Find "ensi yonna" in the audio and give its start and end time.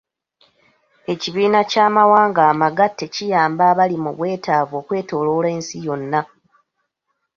5.55-6.21